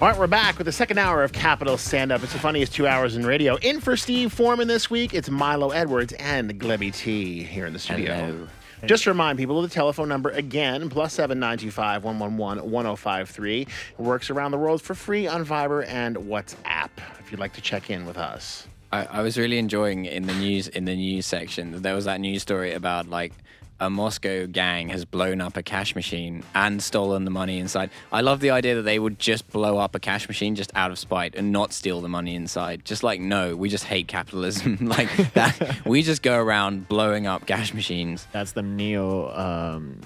All 0.00 0.06
right, 0.06 0.16
we're 0.16 0.28
back 0.28 0.58
with 0.58 0.66
the 0.66 0.72
second 0.72 0.98
hour 0.98 1.24
of 1.24 1.32
Capital 1.32 1.76
Stand 1.76 2.12
Up. 2.12 2.22
It's 2.22 2.32
the 2.32 2.38
funniest 2.38 2.72
two 2.72 2.86
hours 2.86 3.16
in 3.16 3.26
radio. 3.26 3.56
In 3.56 3.80
for 3.80 3.96
Steve 3.96 4.32
Foreman 4.32 4.68
this 4.68 4.88
week, 4.88 5.12
it's 5.12 5.28
Milo 5.28 5.70
Edwards 5.70 6.12
and 6.20 6.56
Glebby 6.56 6.94
T 6.94 7.42
here 7.42 7.66
in 7.66 7.72
the 7.72 7.80
studio. 7.80 8.14
Hello. 8.14 8.48
Just 8.86 9.02
to 9.02 9.10
remind 9.10 9.38
people 9.38 9.58
of 9.58 9.68
the 9.68 9.74
telephone 9.74 10.08
number 10.08 10.30
again, 10.30 10.88
plus 10.88 11.14
seven 11.14 11.40
nine 11.40 11.58
two 11.58 11.72
five 11.72 12.04
one 12.04 12.20
one 12.20 12.36
one 12.36 12.58
one 12.70 12.84
zero 12.84 12.94
five 12.94 13.28
three. 13.28 13.62
It 13.62 13.98
works 13.98 14.30
around 14.30 14.52
the 14.52 14.58
world 14.58 14.80
for 14.80 14.94
free 14.94 15.26
on 15.26 15.44
Viber 15.44 15.84
and 15.88 16.14
WhatsApp. 16.14 16.90
If 17.18 17.32
you'd 17.32 17.40
like 17.40 17.54
to 17.54 17.60
check 17.60 17.90
in 17.90 18.06
with 18.06 18.18
us. 18.18 18.68
I, 18.92 19.04
I 19.06 19.22
was 19.22 19.36
really 19.36 19.58
enjoying 19.58 20.04
in 20.04 20.28
the 20.28 20.34
news 20.34 20.68
in 20.68 20.84
the 20.84 20.94
news 20.94 21.26
section. 21.26 21.82
There 21.82 21.96
was 21.96 22.04
that 22.04 22.20
news 22.20 22.42
story 22.42 22.72
about 22.72 23.10
like 23.10 23.32
a 23.80 23.88
Moscow 23.88 24.46
gang 24.46 24.88
has 24.88 25.04
blown 25.04 25.40
up 25.40 25.56
a 25.56 25.62
cash 25.62 25.94
machine 25.94 26.42
and 26.54 26.82
stolen 26.82 27.24
the 27.24 27.30
money 27.30 27.58
inside. 27.58 27.90
I 28.12 28.20
love 28.20 28.40
the 28.40 28.50
idea 28.50 28.76
that 28.76 28.82
they 28.82 28.98
would 28.98 29.18
just 29.18 29.48
blow 29.50 29.78
up 29.78 29.94
a 29.94 30.00
cash 30.00 30.28
machine 30.28 30.54
just 30.54 30.72
out 30.74 30.90
of 30.90 30.98
spite 30.98 31.34
and 31.34 31.52
not 31.52 31.72
steal 31.72 32.00
the 32.00 32.08
money 32.08 32.34
inside. 32.34 32.84
Just 32.84 33.02
like 33.02 33.20
no, 33.20 33.56
we 33.56 33.68
just 33.68 33.84
hate 33.84 34.08
capitalism. 34.08 34.78
like 34.82 35.14
that, 35.34 35.86
we 35.86 36.02
just 36.02 36.22
go 36.22 36.38
around 36.38 36.88
blowing 36.88 37.26
up 37.26 37.46
cash 37.46 37.72
machines. 37.72 38.26
That's 38.32 38.52
the 38.52 38.62
neo. 38.62 39.30
Um, 39.34 40.00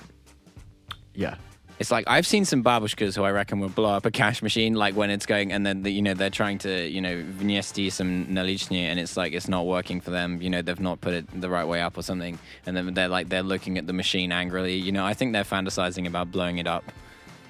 yeah. 1.14 1.36
It's 1.82 1.90
like 1.90 2.04
I've 2.06 2.28
seen 2.28 2.44
some 2.44 2.62
babushkas 2.62 3.16
who 3.16 3.24
I 3.24 3.32
reckon 3.32 3.58
will 3.58 3.68
blow 3.68 3.90
up 3.90 4.06
a 4.06 4.12
cash 4.12 4.40
machine, 4.40 4.74
like 4.74 4.94
when 4.94 5.10
it's 5.10 5.26
going, 5.26 5.50
and 5.50 5.66
then 5.66 5.82
the, 5.82 5.90
you 5.90 6.00
know 6.00 6.14
they're 6.14 6.30
trying 6.30 6.58
to 6.58 6.86
you 6.86 7.00
know 7.00 7.24
vnesti 7.24 7.90
some 7.90 8.26
nalichny, 8.26 8.82
and 8.82 9.00
it's 9.00 9.16
like 9.16 9.32
it's 9.32 9.48
not 9.48 9.66
working 9.66 10.00
for 10.00 10.12
them. 10.12 10.40
You 10.40 10.48
know 10.48 10.62
they've 10.62 10.78
not 10.78 11.00
put 11.00 11.12
it 11.12 11.40
the 11.40 11.50
right 11.50 11.66
way 11.66 11.82
up 11.82 11.98
or 11.98 12.02
something, 12.02 12.38
and 12.66 12.76
then 12.76 12.94
they're 12.94 13.08
like 13.08 13.30
they're 13.30 13.42
looking 13.42 13.78
at 13.78 13.88
the 13.88 13.92
machine 13.92 14.30
angrily. 14.30 14.76
You 14.76 14.92
know 14.92 15.04
I 15.04 15.12
think 15.12 15.32
they're 15.32 15.42
fantasizing 15.42 16.06
about 16.06 16.30
blowing 16.30 16.58
it 16.58 16.68
up. 16.68 16.84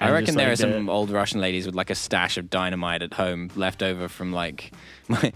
I 0.06 0.10
reckon 0.10 0.34
there 0.36 0.46
like 0.48 0.52
are 0.52 0.56
some 0.56 0.86
the- 0.86 0.92
old 0.92 1.10
Russian 1.10 1.40
ladies 1.40 1.66
with 1.66 1.74
like 1.74 1.90
a 1.90 1.94
stash 1.94 2.36
of 2.36 2.50
dynamite 2.50 3.02
at 3.02 3.14
home 3.14 3.50
left 3.56 3.82
over 3.82 4.08
from 4.08 4.32
like 4.32 4.72
my 5.08 5.32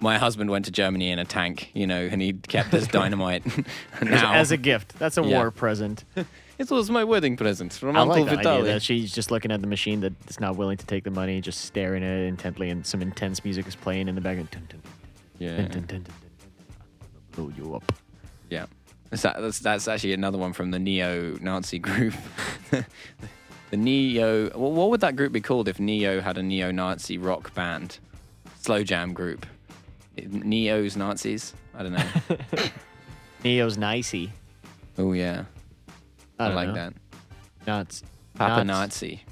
my 0.00 0.18
husband 0.18 0.50
went 0.50 0.64
to 0.66 0.70
Germany 0.70 1.10
in 1.10 1.18
a 1.18 1.24
tank, 1.24 1.70
you 1.74 1.86
know, 1.86 2.08
and 2.10 2.20
he 2.22 2.32
kept 2.34 2.70
this 2.70 2.86
dynamite. 2.98 3.44
As, 4.00 4.02
now 4.08 4.32
as 4.34 4.50
a 4.50 4.56
gift. 4.56 4.98
That's 4.98 5.18
a 5.18 5.22
Yeah. 5.22 5.38
war 5.38 5.50
present. 5.50 6.04
it 6.58 6.70
was 6.70 6.90
my 6.90 7.04
wedding 7.04 7.36
present 7.36 7.72
from 7.72 7.96
I 7.96 8.00
Uncle 8.00 8.24
like 8.24 8.38
Vitaly. 8.38 8.46
idea 8.60 8.64
that 8.74 8.82
she's 8.82 9.12
just 9.12 9.30
looking 9.30 9.50
at 9.50 9.60
the 9.60 9.66
machine 9.66 10.00
that's 10.00 10.40
not 10.40 10.56
willing 10.56 10.76
to 10.78 10.86
take 10.86 11.04
the 11.04 11.10
money, 11.10 11.40
just 11.40 11.62
staring 11.66 12.02
at 12.02 12.10
it 12.18 12.26
intently, 12.26 12.70
and 12.70 12.86
some 12.86 13.02
intense 13.02 13.44
music 13.44 13.66
is 13.66 13.76
playing 13.76 14.08
in 14.08 14.14
the 14.14 14.20
background. 14.20 14.50
Dun, 14.50 14.66
dun, 14.68 14.80
yeah. 15.38 15.56
dun, 15.56 15.68
dun, 15.70 15.86
dun, 15.86 16.02
dun. 16.02 16.14
Blow 17.32 17.52
you 17.56 17.74
up. 17.74 17.92
Yeah. 18.50 18.66
That's, 19.10 19.22
that's, 19.22 19.58
that's 19.60 19.86
actually 19.88 20.14
another 20.14 20.36
one 20.38 20.52
from 20.52 20.70
the 20.72 20.78
neo 20.78 21.36
Nazi 21.40 21.78
group. 21.78 22.14
The 23.70 23.76
neo. 23.76 24.50
Well, 24.56 24.72
what 24.72 24.90
would 24.90 25.00
that 25.00 25.16
group 25.16 25.32
be 25.32 25.40
called 25.40 25.68
if 25.68 25.78
Neo 25.80 26.20
had 26.20 26.38
a 26.38 26.42
neo 26.42 26.70
Nazi 26.70 27.18
rock 27.18 27.54
band? 27.54 27.98
Slow 28.60 28.82
jam 28.82 29.12
group. 29.12 29.46
Neo's 30.16 30.96
Nazis? 30.96 31.52
I 31.74 31.82
don't 31.82 31.92
know. 31.92 32.06
Neo's 33.44 33.76
nicey. 33.76 34.32
oh, 34.98 35.12
yeah. 35.12 35.44
I, 36.38 36.46
I, 36.46 36.54
like 36.54 36.68
know. 36.68 36.74
that. 36.74 36.94
Nuts. 37.66 38.02
Papa. 38.34 38.64
Nazi. 38.64 39.22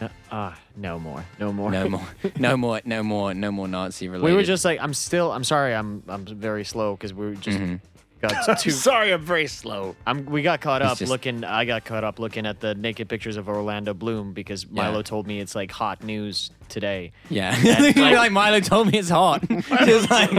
No, 0.00 0.10
ah, 0.32 0.58
no 0.76 0.98
more. 0.98 1.24
No 1.38 1.52
more. 1.52 1.70
No 1.70 1.88
more. 1.88 2.06
No 2.38 2.56
more. 2.56 2.80
No 2.84 3.02
more. 3.02 3.34
No 3.34 3.52
more 3.52 3.68
Nazi 3.68 4.08
related. 4.08 4.24
we 4.24 4.34
were 4.36 4.42
just 4.42 4.64
like, 4.64 4.80
I'm 4.80 4.94
still. 4.94 5.30
I'm 5.30 5.44
sorry. 5.44 5.74
I'm. 5.74 6.02
I'm 6.08 6.24
very 6.26 6.64
slow 6.64 6.96
because 6.96 7.14
we 7.14 7.26
were 7.26 7.34
just 7.34 7.58
Mm-hmm. 7.58 7.76
Got 8.22 8.58
too. 8.60 8.70
Sorry, 8.70 9.12
I'm 9.12 9.20
very 9.22 9.46
slow. 9.46 9.94
I'm, 10.06 10.24
we 10.26 10.42
got 10.42 10.60
caught 10.60 10.80
up 10.82 10.98
just- 10.98 11.10
looking. 11.10 11.44
I 11.44 11.64
got 11.64 11.84
caught 11.84 12.04
up 12.04 12.18
looking 12.18 12.46
at 12.46 12.60
the 12.60 12.74
naked 12.74 13.08
pictures 13.08 13.36
of 13.36 13.48
Orlando 13.48 13.92
Bloom 13.94 14.32
because 14.32 14.68
Milo 14.70 14.96
Yeah. 14.98 15.02
told 15.02 15.26
me 15.26 15.40
it's 15.40 15.54
like 15.54 15.70
hot 15.70 16.02
news 16.02 16.50
today. 16.68 17.12
Yeah. 17.28 17.54
And, 17.54 17.96
like- 17.96 18.16
like 18.16 18.32
Milo 18.32 18.60
told 18.60 18.90
me 18.90 18.98
it's 18.98 19.08
hot. 19.10 19.46
just 19.48 20.10
like, 20.10 20.32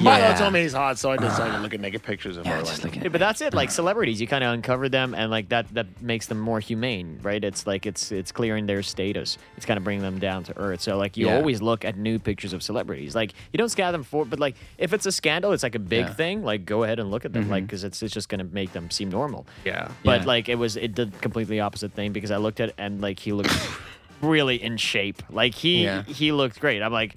Milo 0.00 0.34
told 0.36 0.52
me 0.52 0.62
he's 0.62 0.72
hot, 0.72 0.98
so 0.98 1.10
I 1.12 1.16
decided 1.16 1.52
to 1.52 1.58
ah. 1.58 1.62
look 1.62 1.74
at 1.74 1.80
naked 1.80 2.02
pictures 2.02 2.36
of 2.36 2.44
Yeah, 2.46 2.52
Orlando. 2.52 2.70
just 2.70 2.84
looking 2.84 3.02
Yeah, 3.02 3.08
but 3.10 3.18
that's 3.20 3.40
it. 3.40 3.54
Like 3.54 3.70
celebrities, 3.70 4.20
you 4.20 4.26
kind 4.26 4.42
of 4.42 4.52
uncover 4.54 4.88
them, 4.88 5.14
and 5.14 5.30
like 5.30 5.50
that 5.50 5.72
that 5.74 6.00
makes 6.02 6.26
them 6.26 6.40
more 6.40 6.58
humane, 6.60 7.20
right? 7.22 7.42
It's 7.44 7.66
like 7.66 7.86
it's 7.86 8.10
it's 8.10 8.32
clearing 8.32 8.66
their 8.66 8.82
status. 8.82 9.38
It's 9.56 9.66
kind 9.66 9.76
of 9.78 9.84
bringing 9.84 10.02
them 10.02 10.18
down 10.18 10.44
to 10.44 10.58
earth. 10.58 10.80
So 10.80 10.96
like 10.96 11.16
you 11.16 11.26
Yeah. 11.26 11.36
always 11.36 11.60
look 11.62 11.84
at 11.84 11.96
new 11.96 12.18
pictures 12.18 12.52
of 12.52 12.62
celebrities. 12.62 13.14
Like 13.14 13.34
you 13.52 13.58
don't 13.58 13.68
scan 13.68 13.92
them 13.92 14.02
for, 14.02 14.24
but 14.24 14.40
like 14.40 14.56
if 14.78 14.92
it's 14.92 15.04
a 15.06 15.12
scandal, 15.12 15.52
it's 15.52 15.62
like 15.62 15.74
a 15.74 15.78
big 15.80 16.06
Yeah. 16.06 16.14
thing. 16.14 16.42
Like 16.42 16.64
go 16.64 16.82
ahead 16.84 16.98
and 16.98 17.10
look 17.10 17.24
at 17.26 17.32
them, 17.34 17.50
like 17.50 17.60
mm-hmm. 17.60 17.66
because 17.66 17.84
it's 17.84 18.02
it's 18.02 18.14
just 18.14 18.28
gonna 18.30 18.44
make 18.44 18.72
them 18.72 18.90
seem 18.90 19.10
normal. 19.10 19.46
Yeah. 19.64 19.88
But 20.02 20.20
Yeah. 20.22 20.26
like 20.26 20.48
it 20.48 20.54
was, 20.56 20.76
it 20.76 20.94
did 20.94 21.20
completely 21.20 21.60
opposite 21.60 21.92
thing 21.92 22.12
because 22.12 22.30
I 22.30 22.38
looked 22.38 22.60
at 22.60 22.70
it 22.70 22.74
and 22.78 23.00
like 23.02 23.20
he 23.20 23.32
looked 23.32 23.52
really 24.22 24.62
in 24.62 24.78
shape. 24.78 25.22
Like 25.30 25.54
he 25.54 25.84
Yeah. 25.84 26.02
he 26.04 26.32
looked 26.32 26.58
great. 26.60 26.82
I'm 26.82 26.92
like. 26.92 27.16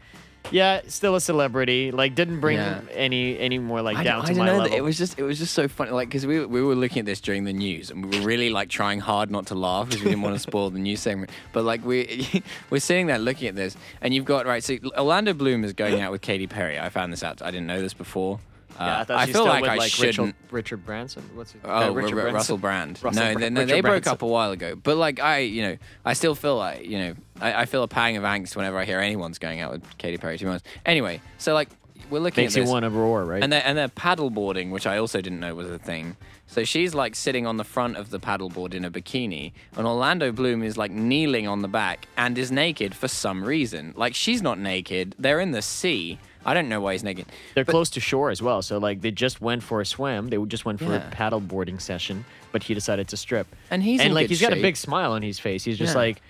Yeah, 0.52 0.81
still 0.88 1.16
a 1.16 1.22
celebrity. 1.22 1.92
Like, 1.92 2.16
didn't 2.16 2.40
bring 2.40 2.58
Yeah. 2.58 2.80
any 2.94 3.38
any 3.38 3.59
more 3.59 3.81
like 3.81 4.03
down 4.03 4.25
to 4.25 4.34
my 4.34 4.46
know. 4.46 4.58
level. 4.59 4.75
It 4.78 4.81
was 4.81 4.98
just 4.98 5.19
it 5.19 5.24
was 5.24 5.38
just 5.38 5.53
so 5.53 5.68
funny, 5.68 5.92
like 5.92 6.08
because 6.08 6.25
we 6.25 6.40
were- 6.40 6.48
we 6.48 6.62
were 6.64 6.75
looking 6.75 7.02
at 7.02 7.06
this 7.06 7.19
during 7.19 7.44
the 7.44 7.52
news 7.53 7.92
and 7.92 8.06
we 8.06 8.18
were 8.19 8.25
really 8.25 8.50
like 8.50 8.69
trying 8.69 9.00
hard 9.02 9.30
not 9.30 9.48
to 9.48 9.56
laugh 9.56 9.90
because 9.90 10.02
we 10.02 10.09
didn't 10.09 10.24
want 10.24 10.36
to 10.36 10.40
spoil 10.40 10.69
the 10.72 10.80
news 10.80 11.02
segment. 11.02 11.30
But 11.52 11.66
like 11.66 11.84
we 11.86 12.42
we're 12.69 12.80
sitting 12.80 13.08
there 13.08 13.19
looking 13.19 13.50
at 13.50 13.56
this, 13.56 13.75
and 14.02 14.14
you've 14.14 14.25
got 14.25 14.48
right. 14.48 14.64
So 14.64 14.78
Orlando 14.98 15.34
Bloom 15.34 15.64
is 15.66 15.74
going 15.74 16.00
out 16.00 16.12
with 16.12 16.22
Katy 16.22 16.48
Perry. 16.48 16.80
I 16.80 16.88
found 16.90 17.12
this 17.14 17.22
out. 17.22 17.42
I 17.44 17.52
didn't 17.52 17.68
know 17.68 17.81
this 17.81 17.94
before. 17.94 18.40
Yeah, 18.80 19.06
Uh, 19.09 19.13
I 19.18 19.25
feel 19.25 19.46
like 19.46 19.62
with 19.63 19.72
I 19.72 19.75
like 19.75 19.91
shouldn't. 19.91 20.18
Richard, 20.28 20.35
Richard 20.52 20.85
Branson. 20.85 21.24
What's 21.34 21.52
his, 21.52 21.62
Oh, 21.66 21.88
Ru- 21.90 21.94
Richard 21.96 22.09
Ru- 22.16 22.22
Branson. 22.22 22.34
Russell 22.35 22.57
Brand. 22.57 23.00
Russell 23.03 23.24
no, 23.24 23.31
Bra- 23.34 23.40
they, 23.41 23.50
no, 23.50 23.62
Richard 23.62 23.74
they 23.75 23.81
broke 23.81 23.91
Branson. 24.03 24.12
up 24.13 24.22
a 24.22 24.28
while 24.28 24.52
ago. 24.52 24.75
But 24.75 24.97
like 24.97 25.19
I, 25.19 25.40
you 25.40 25.62
know, 25.63 25.78
I 26.06 26.13
still 26.13 26.35
feel 26.35 26.56
like 26.57 26.85
you 26.85 26.97
know, 27.00 27.13
I, 27.41 27.62
I 27.62 27.66
feel 27.66 27.84
a 27.84 27.88
pang 27.88 28.16
of 28.18 28.24
angst 28.24 28.56
whenever 28.56 28.78
I 28.78 28.85
hear 28.85 29.00
anyone's 29.00 29.38
going 29.40 29.59
out 29.59 29.72
with 29.72 29.97
Katy 29.97 30.18
Perry. 30.18 30.38
To 30.38 30.44
be 30.46 30.50
honest. 30.50 30.66
Anyway, 30.85 31.22
so 31.38 31.53
like 31.53 31.69
we're 32.09 32.19
looking 32.19 32.44
Makes 32.44 32.53
at 32.56 32.57
you 32.59 32.63
this. 32.63 32.72
want 32.72 32.84
to 32.84 32.90
roar, 32.90 33.24
right? 33.25 33.44
And 33.44 33.52
they're, 33.53 33.62
and 33.63 33.78
they're 33.78 33.88
paddleboarding, 33.88 34.72
which 34.72 34.88
I 34.88 34.97
also 34.97 35.22
didn't 35.22 35.40
know 35.41 35.53
was 35.53 35.69
a 35.69 35.78
thing. 35.78 36.16
So 36.47 36.63
she's 36.63 36.96
like 36.96 37.16
sitting 37.16 37.46
on 37.46 37.57
the 37.57 37.63
front 37.63 37.97
of 37.97 38.09
the 38.09 38.19
paddleboard 38.19 38.74
in 38.74 38.84
a 38.84 38.90
bikini, 38.90 39.51
and 39.78 39.86
Orlando 39.86 40.31
Bloom 40.31 40.63
is 40.63 40.78
like 40.78 40.90
kneeling 40.90 41.47
on 41.47 41.62
the 41.62 41.68
back 41.68 42.07
and 42.18 42.36
is 42.38 42.51
naked 42.51 42.96
for 42.96 43.07
some 43.07 43.44
reason. 43.44 43.94
Like 43.96 44.16
she's 44.16 44.41
not 44.41 44.57
naked; 44.57 45.16
they're 45.19 45.40
in 45.40 45.51
the 45.51 45.62
sea. 45.62 46.18
I 46.45 46.53
don't 46.53 46.69
know 46.69 46.79
why 46.81 46.94
he's 46.94 47.03
naked. 47.03 47.25
They're 47.55 47.66
But- 47.66 47.72
close 47.73 47.89
to 47.91 48.00
shore 48.00 48.29
as 48.29 48.41
well, 48.41 48.61
so 48.61 48.77
like 48.77 49.01
they 49.01 49.11
just 49.11 49.41
went 49.41 49.61
for 49.63 49.81
a 49.81 49.85
swim. 49.85 50.29
They 50.29 50.38
just 50.45 50.66
went 50.66 50.79
for 50.79 50.85
Yeah. 50.85 51.07
a 51.07 51.11
paddle 51.11 51.39
boarding 51.39 51.79
session, 51.79 52.25
but 52.51 52.63
he 52.63 52.73
decided 52.73 53.07
to 53.09 53.17
strip. 53.17 53.47
And 53.69 53.83
he's 53.83 54.00
and 54.01 54.13
like 54.13 54.29
he's 54.29 54.41
got 54.41 54.53
a 54.53 54.61
big 54.61 54.77
smile 54.77 55.11
on 55.11 55.22
his 55.22 55.39
face. 55.39 55.63
He's 55.66 55.77
just 55.77 55.94
Yeah. 55.94 56.00
like, 56.00 56.22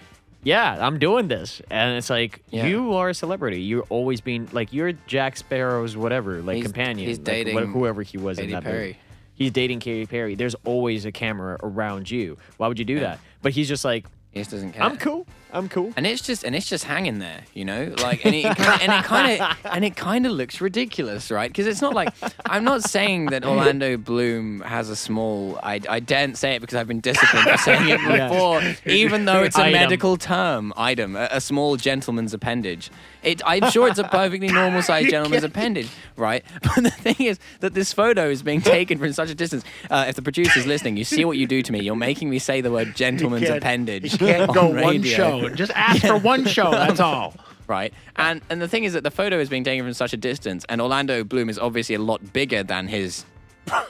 "Yeah, 0.43 0.77
I'm 0.85 0.97
doing 0.99 1.27
this," 1.27 1.61
and 1.69 1.95
it's 1.97 2.09
like 2.09 2.41
Yeah. 2.49 2.65
you 2.67 2.93
are 2.93 3.09
a 3.09 3.13
celebrity. 3.13 3.61
You're 3.61 3.85
always 3.89 4.19
being 4.21 4.47
like 4.51 4.73
you're 4.73 4.93
Jack 5.07 5.37
Sparrow's 5.37 5.95
whatever, 5.95 6.41
like 6.41 6.55
He's- 6.55 6.65
companion. 6.67 7.07
he's 7.07 7.17
like, 7.19 7.25
dating 7.25 7.55
wha- 7.55 7.65
whoever 7.65 8.01
he 8.01 8.17
was 8.17 8.37
Katy 8.37 8.47
in 8.49 8.53
that 8.53 8.63
Perry. 8.63 8.79
movie. 8.87 8.97
He's 9.35 9.51
dating 9.51 9.79
Katy 9.79 10.05
Perry. 10.05 10.35
There's 10.35 10.55
always 10.65 11.05
a 11.05 11.11
camera 11.13 11.57
around 11.63 12.11
you. 12.11 12.37
Why 12.57 12.67
would 12.67 12.77
you 12.79 12.83
do 12.85 12.99
that? 12.99 13.19
But 13.41 13.53
he's 13.53 13.67
just 13.69 13.85
like, 13.85 14.05
He 14.31 14.41
just 14.41 14.51
doesn't 14.51 14.73
care. 14.73 14.83
"I'm 14.83 14.97
cool. 14.97 15.25
I'm 15.51 15.67
cool." 15.69 15.93
And 15.97 16.05
it's 16.07 16.21
just 16.21 16.43
and 16.43 16.55
it's 16.55 16.67
just 16.67 16.83
hanging 16.83 17.19
there, 17.19 17.41
you 17.53 17.65
know, 17.65 17.93
like 18.03 18.25
and 18.25 18.35
it 18.35 18.43
kinda, 18.55 18.77
and 18.81 18.91
it 18.91 19.03
kind 19.05 19.41
of 19.41 19.57
and 19.65 19.85
it 19.85 19.95
kind 19.95 20.25
of 20.25 20.31
looks 20.33 20.61
ridiculous, 20.61 21.31
right? 21.31 21.49
Because 21.49 21.67
it's 21.67 21.81
not 21.81 21.93
like 21.93 22.13
I'm 22.45 22.63
not 22.63 22.83
saying 22.83 23.27
that 23.27 23.45
Orlando 23.45 23.97
Bloom 23.97 24.61
has 24.61 24.89
a 24.89 24.95
small. 24.95 25.59
I 25.63 25.79
I 25.89 25.99
daren't 25.99 26.37
say 26.37 26.55
it 26.55 26.59
because 26.61 26.75
I've 26.75 26.87
been 26.87 26.99
disciplined 27.01 27.49
for 27.49 27.57
saying 27.57 27.89
it 27.89 27.99
Yeah. 28.09 28.29
before, 28.29 28.61
even 28.85 29.25
though 29.25 29.43
it's 29.43 29.57
a 29.57 29.61
Item. 29.63 29.73
medical 29.73 30.17
term. 30.17 30.73
Item, 30.77 31.15
a, 31.15 31.27
a 31.31 31.41
small 31.41 31.75
gentleman's 31.77 32.33
appendage. 32.33 32.91
It, 33.23 33.41
I'm 33.45 33.69
sure 33.71 33.87
it's 33.89 33.99
a 33.99 34.05
perfectly 34.05 34.47
normal 34.47 34.81
sized 34.81 35.09
gentleman's 35.15 35.43
appendage, 35.43 35.89
right? 36.15 36.43
But 36.61 36.83
the 36.83 36.91
thing 36.91 37.15
is 37.27 37.39
that 37.59 37.73
this 37.73 37.91
photo 37.91 38.29
is 38.29 38.43
being 38.43 38.61
taken 38.61 38.97
from 38.97 39.11
such 39.13 39.29
a 39.29 39.35
distance. 39.35 39.63
Uh, 39.89 40.05
if 40.07 40.15
the 40.15 40.21
producer's 40.21 40.65
listening, 40.65 40.95
you 40.97 41.03
see 41.03 41.25
what 41.25 41.37
you 41.37 41.45
do 41.47 41.61
to 41.61 41.71
me. 41.71 41.81
You're 41.81 41.95
making 41.95 42.29
me 42.29 42.39
say 42.39 42.61
the 42.61 42.71
word 42.71 42.95
gentleman's 42.95 43.45
can't- 43.47 43.57
appendage. 43.57 44.13
You 44.13 44.19
can't 44.19 44.49
on 44.49 44.55
go 44.55 44.67
one 44.67 44.75
radio 44.75 45.38
show. 45.41 45.49
Just 45.55 45.71
ask 45.75 46.01
for 46.05 46.17
one 46.17 46.45
show. 46.45 46.71
That's 46.71 46.99
all. 46.99 47.35
right? 47.67 47.93
And 48.15 48.41
and 48.49 48.61
the 48.61 48.67
thing 48.67 48.83
is 48.83 48.93
that 48.93 49.03
the 49.03 49.11
photo 49.11 49.39
is 49.39 49.49
being 49.49 49.63
taken 49.63 49.85
from 49.85 49.93
such 49.93 50.13
a 50.13 50.17
distance, 50.17 50.65
and 50.69 50.81
Orlando 50.81 51.23
Bloom 51.23 51.49
is 51.49 51.59
obviously 51.59 51.95
a 51.95 51.99
lot 51.99 52.33
bigger 52.33 52.63
than 52.63 52.87
his 52.87 53.25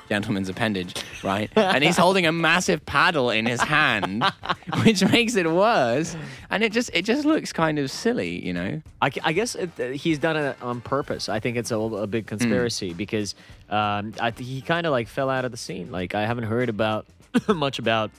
gentleman's 0.10 0.50
appendage, 0.50 0.94
right? 1.24 1.50
And 1.56 1.82
he's 1.86 1.96
holding 1.96 2.26
a 2.26 2.34
massive 2.34 2.86
paddle 2.86 3.30
in 3.30 3.46
his 3.46 3.62
hand, 3.62 4.26
which 4.84 5.02
makes 5.06 5.36
it 5.38 5.50
worse. 5.50 6.18
And 6.50 6.64
it 6.66 6.74
just 6.74 6.90
it 6.94 7.06
just 7.06 7.24
looks 7.24 7.54
kind 7.54 7.80
of 7.80 7.90
silly, 7.90 8.46
you 8.46 8.52
know? 8.52 8.82
I, 9.02 9.10
I 9.24 9.32
guess 9.32 9.56
it, 9.56 9.70
uh, 9.80 9.86
he's 9.90 10.20
done 10.20 10.36
it 10.36 10.58
on 10.62 10.82
purpose. 10.82 11.30
I 11.30 11.40
think 11.40 11.56
it's 11.56 11.72
a, 11.72 11.78
a 11.78 12.08
big 12.08 12.26
Hmm. 12.26 12.38
conspiracy 12.38 12.92
because 12.94 13.36
um, 13.70 14.14
I 14.20 14.32
think 14.32 14.50
he 14.50 14.60
kind 14.60 14.86
of 14.86 14.92
like 14.92 15.08
fell 15.08 15.30
out 15.30 15.46
of 15.46 15.52
the 15.52 15.58
scene. 15.58 15.92
Like 15.92 16.14
I 16.14 16.26
haven't 16.26 16.46
heard 16.46 16.68
about 16.68 17.06
much 17.48 17.80
about 17.80 18.12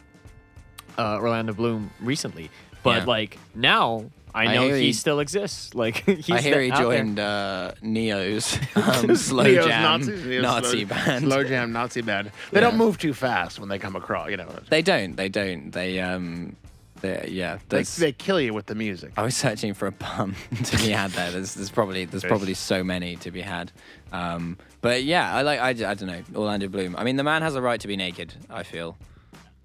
uh, 0.97 1.17
Orlando 1.21 1.53
Bloom 1.53 1.91
recently, 2.01 2.51
but 2.83 2.99
Yeah. 2.99 3.05
like 3.05 3.39
now 3.55 4.05
I 4.35 4.45
I 4.47 4.55
know 4.55 4.63
hear 4.67 4.77
he, 4.77 4.83
he- 4.87 4.93
still 4.93 5.19
exists. 5.21 5.75
Like 5.83 6.05
he's 6.05 6.31
I 6.31 6.41
hear 6.41 6.53
there- 6.55 6.63
he 6.63 6.71
out 6.71 6.77
there. 6.89 6.99
joined 6.99 7.19
uh, 7.19 7.73
Neo's 7.83 8.59
um, 8.77 9.17
slow 9.17 9.43
Neo's 9.45 9.67
jam 9.67 9.83
Nazis, 9.83 10.25
Neo's 10.25 10.43
Nazi 10.43 10.87
slow, 10.87 10.97
band. 10.97 11.25
Slow 11.25 11.45
jam 11.45 11.73
Nazi 11.73 12.01
band. 12.03 12.31
They 12.53 12.61
Yeah. 12.61 12.69
don't 12.71 12.77
move 12.79 12.99
too 12.99 13.13
fast 13.15 13.59
when 13.59 13.69
they 13.69 13.79
come 13.79 13.97
across. 13.97 14.31
You 14.31 14.37
know. 14.37 14.49
They 14.69 14.83
don't. 14.83 15.17
They 15.17 15.29
don't. 15.29 15.71
They 15.73 15.99
um 16.01 16.55
There- 17.01 17.27
yeah. 17.27 17.59
They, 17.71 17.83
they 17.83 18.13
kill 18.13 18.41
you 18.41 18.53
with 18.55 18.67
the 18.67 18.75
music. 18.75 19.13
I 19.17 19.23
was 19.23 19.35
searching 19.37 19.75
for 19.75 19.87
a 19.89 19.93
pun 19.93 20.37
to 20.65 20.77
be 20.77 20.91
had 20.91 21.11
there. 21.13 21.31
There's, 21.33 21.55
there's 21.55 21.71
probably 21.71 22.05
there's 22.05 22.23
There's- 22.23 22.31
probably 22.31 22.55
so 22.55 22.85
many 22.85 23.17
to 23.17 23.31
be 23.31 23.41
had. 23.41 23.73
Um, 24.13 24.59
but 24.81 25.03
yeah, 25.05 25.35
I 25.35 25.43
like 25.43 25.61
I, 25.61 25.71
I 25.71 25.95
don't 25.95 26.07
know 26.07 26.23
Orlando 26.37 26.69
Bloom. 26.69 26.95
I 26.97 27.03
mean, 27.05 27.17
the 27.17 27.25
man 27.25 27.43
has 27.43 27.55
a 27.57 27.63
right 27.63 27.81
to 27.81 27.89
be 27.89 27.97
naked. 27.97 28.35
I 28.49 28.63
feel 28.63 28.97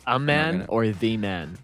A 0.08 0.18
man 0.18 0.52
gonna- 0.60 0.66
or 0.70 0.88
the 0.88 1.18
man? 1.18 1.58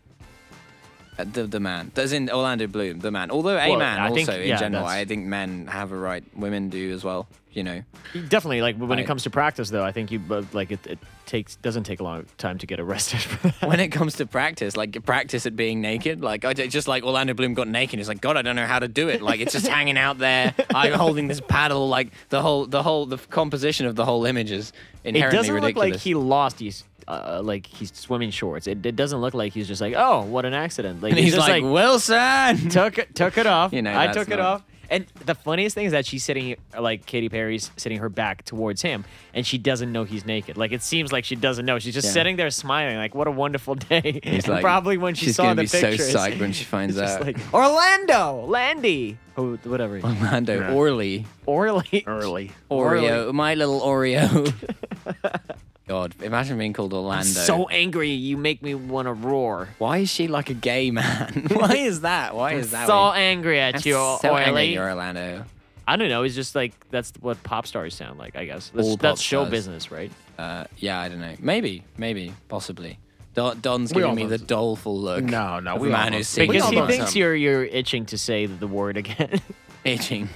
Uh, 1.20 1.26
the 1.32 1.44
the 1.46 1.60
man. 1.60 1.92
As 1.96 2.14
in 2.14 2.30
Orlando 2.30 2.68
Bloom, 2.68 3.00
the 3.00 3.12
man. 3.12 3.32
Although 3.32 3.58
a 3.58 3.70
Well, 3.70 3.80
man 3.80 4.00
I 4.00 4.12
think- 4.12 4.30
also 4.30 4.40
in 4.42 4.48
yeah, 4.48 4.58
general, 4.58 4.86
that's- 4.86 5.02
I 5.02 5.06
think 5.06 5.26
men 5.26 5.68
have 5.68 5.92
a 5.92 5.98
right. 5.98 6.24
Women 6.36 6.70
do 6.70 6.92
as 6.94 7.04
well. 7.04 7.28
You 7.54 7.64
know. 7.64 7.82
Definitely. 8.30 8.62
Like 8.62 8.78
when 8.78 8.98
I- 8.98 9.02
it 9.02 9.06
comes 9.06 9.24
to 9.24 9.30
practice, 9.30 9.70
though, 9.70 9.84
I 9.84 9.92
think 9.92 10.10
you 10.10 10.22
like 10.54 10.72
it, 10.72 10.88
it 10.88 11.00
takes 11.26 11.58
doesn't 11.58 11.84
take 11.84 12.00
a 12.00 12.04
long 12.04 12.26
time 12.38 12.58
to 12.60 12.66
get 12.66 12.80
arrested 12.80 13.20
for 13.22 13.48
that. 13.50 13.68
when 13.68 13.82
it 13.82 13.90
comes 13.90 14.16
to 14.16 14.26
practice, 14.26 14.78
like 14.78 15.04
practice 15.06 15.46
at 15.46 15.58
being 15.58 15.82
naked, 15.82 16.22
like 16.22 16.46
I 16.46 16.54
just 16.54 16.88
like 16.88 17.04
Orlando 17.04 17.34
Bloom 17.34 17.54
got 17.54 17.68
naked. 17.68 18.00
He's 18.00 18.08
like, 18.08 18.22
God, 18.22 18.38
I 18.38 18.42
don't 18.42 18.56
know 18.56 18.66
how 18.66 18.80
to 18.80 18.88
do 18.88 19.10
it. 19.10 19.22
Like 19.22 19.42
it's 19.42 19.52
just 19.52 19.68
hanging 19.78 19.98
out 19.98 20.18
there. 20.18 20.54
I'm 20.74 20.94
holding 20.94 21.28
this 21.28 21.42
paddle. 21.42 21.90
Like 21.90 22.12
the 22.30 22.42
whole, 22.42 22.68
the 22.68 22.84
whole, 22.84 23.06
the 23.06 23.18
composition 23.18 23.86
of 23.86 23.98
the 23.98 24.06
whole 24.06 24.26
image 24.26 24.50
is 24.52 24.72
it 25.04 25.12
doesn't 25.32 25.60
look 25.60 25.76
like 25.76 25.96
he 25.98 26.14
lost 26.14 26.60
his 26.62 26.84
uh, 27.12 27.42
like 27.44 27.66
he's 27.66 27.94
swimming 27.96 28.32
shorts. 28.32 28.68
It, 28.68 28.86
it 28.86 28.96
doesn't 28.96 29.20
look 29.20 29.34
like 29.34 29.54
he's 29.54 29.68
just 29.68 29.82
like, 29.82 29.94
oh, 29.98 30.24
what 30.24 30.46
an 30.46 30.54
accident. 30.54 31.02
Like 31.02 31.12
and 31.12 31.20
he's 31.20 31.36
just 31.36 31.48
like, 31.48 31.64
Wilson. 31.64 32.70
took 32.70 32.98
it 32.98 33.14
took 33.16 33.38
it 33.38 33.46
off. 33.48 33.74
You 33.82 33.82
know, 33.82 33.92
I 33.92 34.08
that's 34.08 34.18
took 34.18 34.28
it 34.30 34.38
not- 34.38 34.40
off. 34.40 34.64
And 34.90 35.06
the 35.26 35.36
funniest 35.36 35.74
thing 35.74 35.86
is 35.86 35.94
that 35.94 36.06
she's 36.06 36.22
sitting 36.22 36.58
like 36.78 37.06
Katy 37.06 37.30
Perry's 37.30 37.72
sitting 37.78 38.00
her 38.00 38.10
back 38.10 38.44
towards 38.44 38.82
him, 38.82 39.06
and 39.34 39.48
she 39.48 39.58
doesn't 39.58 39.90
know 39.90 40.04
he's 40.04 40.26
naked. 40.26 40.58
Like 40.58 40.74
it 40.74 40.82
seems 40.84 41.14
like 41.14 41.24
she 41.24 41.38
doesn't 41.38 41.66
know. 41.66 41.80
She's 41.80 41.94
just 41.94 42.08
Yeah. 42.08 42.12
sitting 42.12 42.36
there 42.36 42.50
smiling, 42.50 42.98
like 42.98 43.16
what 43.16 43.26
a 43.26 43.32
wonderful 43.32 43.76
day. 43.90 44.20
He's 44.22 44.44
And 44.44 44.50
like, 44.56 44.62
probably 44.62 44.98
when 44.98 45.16
she 45.16 45.28
she's 45.28 45.38
saw 45.38 45.44
gonna 45.44 45.56
the 45.56 45.62
be 45.62 45.68
so 45.68 45.92
psyched 45.94 46.42
when 46.42 46.52
she 46.52 46.66
finds 46.66 46.98
it's 46.98 47.10
out. 47.10 47.22
like 47.22 47.38
Orlando, 47.54 48.44
Landy, 48.48 49.18
oh 49.38 49.56
whatever, 49.64 50.02
Orlando 50.02 50.60
Yeah. 50.60 50.74
Orly, 50.74 51.26
Orly. 51.46 52.04
Early. 52.06 52.52
Oreo, 52.70 53.32
my 53.34 53.56
little 53.56 53.80
Oreo. 53.80 54.54
God, 55.92 56.16
imagine 56.22 56.58
being 56.58 56.72
called 56.72 56.94
Orlando. 56.94 57.18
I'm 57.18 57.26
So 57.26 57.68
angry, 57.68 58.12
you 58.12 58.38
make 58.38 58.62
me 58.62 58.76
want 58.76 59.08
to 59.08 59.14
roar. 59.14 59.68
Why 59.78 59.98
is 59.98 60.10
she 60.10 60.30
like 60.30 60.50
a 60.50 60.54
gay 60.54 60.90
man? 60.90 61.48
Why 61.52 61.76
is 61.76 62.00
that? 62.00 62.34
Why 62.34 62.54
is 62.54 62.72
that? 62.72 62.88
so 62.88 63.08
weird? 63.08 63.18
angry 63.18 63.60
at 63.60 63.76
I'm 63.76 63.82
you, 63.84 63.94
so 64.22 64.38
angry 64.38 64.52
Orly. 64.52 64.74
you're 64.74 64.90
Orlando. 64.90 65.44
I 65.86 65.98
don't 65.98 66.08
know. 66.08 66.24
It's 66.24 66.34
just 66.34 66.56
like 66.56 66.72
that's 66.92 67.12
what 67.20 67.44
pop 67.44 67.68
stars 67.68 67.94
sound 67.94 68.20
like. 68.20 68.38
I 68.38 68.46
guess 68.46 68.72
that's, 68.74 68.88
All 68.88 68.96
pop 68.96 69.02
that's 69.02 69.22
show 69.22 69.42
stars. 69.42 69.52
business, 69.52 69.92
right? 69.92 70.14
Uh, 70.40 70.64
yeah, 70.78 70.98
I 70.98 71.10
don't 71.10 71.20
know. 71.20 71.36
Maybe, 71.42 71.84
maybe, 71.98 72.34
possibly. 72.48 72.98
Don, 73.34 73.60
Don's 73.60 73.92
giving 73.92 74.16
me 74.16 74.28
the 74.28 74.38
doleful 74.38 74.98
look. 74.98 75.26
No, 75.26 75.60
no, 75.60 75.76
we 75.76 75.90
a 75.90 75.92
all 75.92 75.98
man 75.98 76.12
know 76.14 76.20
who's 76.20 76.28
this. 76.28 76.30
seen 76.30 76.48
We 76.48 76.56
Because 76.56 76.70
he 76.70 76.82
thinks 76.88 77.18
you're 77.18 77.36
you're 77.36 77.66
itching 77.66 78.06
to 78.06 78.18
say 78.18 78.46
the 78.46 78.66
word 78.66 78.96
again. 78.96 79.42
itching. 79.84 80.30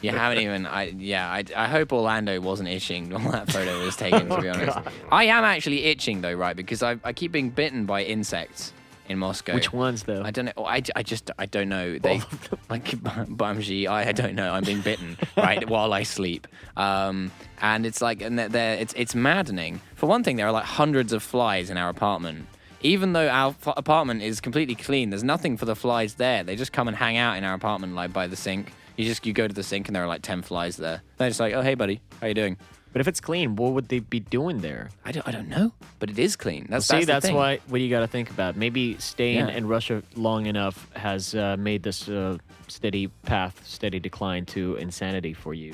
You 0.00 0.10
haven't 0.10 0.38
even. 0.38 0.66
I 0.66 0.84
yeah. 0.96 1.28
I, 1.30 1.44
I 1.56 1.68
hope 1.68 1.92
Orlando 1.92 2.40
wasn't 2.40 2.68
itching 2.68 3.10
when 3.10 3.30
that 3.32 3.50
photo 3.50 3.84
was 3.84 3.96
taken. 3.96 4.28
To 4.28 4.40
be 4.40 4.48
Oh, 4.50 4.52
honest, 4.52 4.78
I 5.10 5.24
am 5.24 5.44
actually 5.44 5.84
itching 5.84 6.20
though, 6.22 6.32
right? 6.34 6.56
Because 6.56 6.82
I 6.82 6.98
I 7.04 7.12
keep 7.12 7.32
being 7.32 7.50
bitten 7.50 7.84
by 7.86 8.02
insects 8.04 8.72
in 9.08 9.18
Moscow. 9.18 9.54
Which 9.54 9.72
ones 9.72 10.04
though? 10.04 10.22
I 10.22 10.30
don't 10.30 10.46
know. 10.46 10.64
I, 10.64 10.82
I 10.96 11.02
just 11.02 11.30
I 11.38 11.46
don't 11.46 11.68
know. 11.68 11.98
They 11.98 12.20
like 12.70 12.84
Bamji. 12.86 13.86
I, 13.88 14.08
I 14.08 14.12
don't 14.12 14.34
know. 14.34 14.52
I'm 14.52 14.64
being 14.64 14.80
bitten 14.80 15.18
right 15.36 15.68
while 15.68 15.92
I 15.92 16.04
sleep. 16.04 16.46
Um, 16.76 17.30
and 17.60 17.84
it's 17.84 18.00
like 18.00 18.22
and 18.22 18.38
they're, 18.38 18.48
they're 18.48 18.74
it's 18.76 18.94
it's 18.96 19.14
maddening. 19.14 19.80
For 19.96 20.06
one 20.06 20.24
thing, 20.24 20.36
there 20.36 20.46
are 20.46 20.52
like 20.52 20.64
hundreds 20.64 21.12
of 21.12 21.22
flies 21.22 21.68
in 21.70 21.76
our 21.76 21.88
apartment. 21.88 22.46
Even 22.84 23.12
though 23.12 23.28
our 23.28 23.50
f- 23.64 23.74
apartment 23.76 24.22
is 24.22 24.40
completely 24.40 24.74
clean, 24.74 25.10
there's 25.10 25.22
nothing 25.22 25.56
for 25.56 25.66
the 25.66 25.76
flies 25.76 26.14
there. 26.14 26.42
They 26.42 26.56
just 26.56 26.72
come 26.72 26.88
and 26.88 26.96
hang 26.96 27.16
out 27.16 27.36
in 27.36 27.44
our 27.44 27.54
apartment, 27.54 27.94
like 27.94 28.12
by 28.12 28.26
the 28.26 28.34
sink. 28.34 28.72
You 28.96 29.04
just 29.06 29.24
you 29.26 29.32
go 29.32 29.48
to 29.48 29.54
the 29.54 29.62
sink 29.62 29.88
and 29.88 29.96
there 29.96 30.02
are 30.04 30.08
like 30.08 30.22
ten 30.22 30.42
flies 30.42 30.76
there. 30.76 31.02
They're 31.16 31.28
just 31.30 31.40
like, 31.40 31.54
oh 31.54 31.62
hey 31.62 31.74
buddy, 31.74 32.00
how 32.20 32.26
you 32.26 32.34
doing? 32.34 32.56
But 32.92 33.00
if 33.00 33.08
it's 33.08 33.20
clean, 33.22 33.56
what 33.56 33.72
would 33.72 33.88
they 33.88 34.00
be 34.00 34.20
doing 34.20 34.58
there? 34.60 34.90
I 35.02 35.12
don't 35.12 35.26
I 35.26 35.30
don't 35.32 35.48
know, 35.48 35.72
but 35.98 36.10
it 36.10 36.18
is 36.18 36.36
clean. 36.36 36.66
That's 36.68 36.84
See, 36.86 36.96
that's, 37.04 37.06
the 37.06 37.12
that's 37.12 37.30
why 37.32 37.58
what 37.68 37.80
you 37.80 37.88
got 37.88 38.00
to 38.00 38.06
think 38.06 38.28
about. 38.30 38.54
Maybe 38.54 38.96
staying 38.98 39.48
Yeah. 39.48 39.56
in 39.56 39.66
Russia 39.66 40.02
long 40.14 40.44
enough 40.44 40.90
has 40.94 41.34
uh, 41.34 41.56
made 41.58 41.82
this 41.82 42.06
uh, 42.08 42.36
steady 42.68 43.08
path, 43.22 43.66
steady 43.66 43.98
decline 43.98 44.44
to 44.46 44.76
insanity 44.76 45.32
for 45.32 45.54
you, 45.54 45.72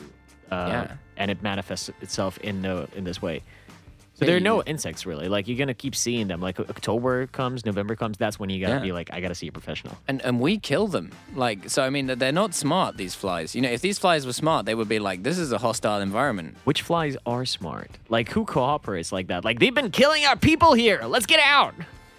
uh, 0.52 0.54
Yeah. 0.68 0.92
and 1.16 1.28
it 1.32 1.42
manifests 1.42 1.90
itself 2.00 2.38
in 2.38 2.62
the 2.62 2.88
in 2.94 3.02
this 3.02 3.20
way. 3.20 3.42
So 4.18 4.24
there 4.26 4.36
are 4.36 4.40
no 4.40 4.62
insects 4.64 5.06
really. 5.06 5.28
Like 5.28 5.46
you're 5.46 5.56
gonna 5.56 5.74
keep 5.74 5.94
seeing 5.94 6.26
them. 6.26 6.40
Like 6.40 6.58
October 6.58 7.28
comes, 7.28 7.64
November 7.64 7.94
comes. 7.94 8.16
That's 8.18 8.38
when 8.38 8.50
you 8.50 8.60
gotta 8.60 8.74
Yeah. 8.74 8.80
be 8.80 8.92
like, 8.92 9.12
I 9.12 9.20
gotta 9.20 9.34
see 9.36 9.46
a 9.46 9.52
professional. 9.52 9.96
And 10.08 10.20
and 10.22 10.40
we 10.40 10.58
kill 10.58 10.88
them. 10.88 11.12
Like 11.36 11.70
so 11.70 11.82
I 11.84 11.90
mean 11.90 12.06
they're 12.06 12.32
not 12.32 12.52
smart 12.54 12.96
these 12.96 13.14
flies. 13.14 13.54
You 13.54 13.62
know, 13.62 13.70
if 13.70 13.80
these 13.80 13.98
flies 13.98 14.26
were 14.26 14.32
smart, 14.32 14.66
they 14.66 14.74
would 14.74 14.88
be 14.88 14.98
like 14.98 15.22
this 15.22 15.38
is 15.38 15.52
a 15.52 15.58
hostile 15.58 16.00
environment. 16.00 16.56
Which 16.64 16.82
flies 16.82 17.16
are 17.26 17.44
smart? 17.44 17.90
Like 18.08 18.28
who 18.30 18.44
cooperates 18.44 19.12
like 19.12 19.28
that? 19.28 19.44
Like 19.44 19.60
they've 19.60 19.74
been 19.74 19.92
killing 19.92 20.24
our 20.26 20.36
people 20.36 20.72
here. 20.74 21.00
Let's 21.06 21.26
get 21.26 21.40
out. 21.40 21.74